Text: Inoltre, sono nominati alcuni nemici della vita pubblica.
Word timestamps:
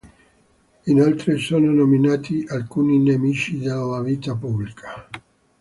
Inoltre, 0.87 1.37
sono 1.37 1.71
nominati 1.71 2.43
alcuni 2.49 2.97
nemici 2.97 3.59
della 3.59 4.01
vita 4.01 4.33
pubblica. 4.35 5.07